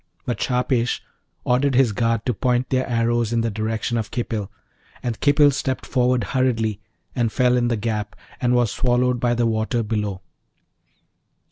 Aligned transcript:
But 0.25 0.39
Shahpesh 0.39 0.99
ordered 1.43 1.75
his 1.75 1.91
guard 1.91 2.25
to 2.25 2.33
point 2.33 2.71
their 2.71 2.89
arrows 2.89 3.31
in 3.31 3.41
the 3.41 3.51
direction 3.51 3.99
of 3.99 4.09
Khipil, 4.09 4.49
and 5.03 5.19
Khipil 5.19 5.51
stepped 5.51 5.85
forward 5.85 6.23
hurriedly, 6.23 6.81
and 7.15 7.31
fell 7.31 7.55
in 7.55 7.67
the 7.67 7.77
gap, 7.77 8.15
and 8.41 8.55
was 8.55 8.71
swallowed 8.71 9.19
by 9.19 9.35
the 9.35 9.45
water 9.45 9.83
below. 9.83 10.21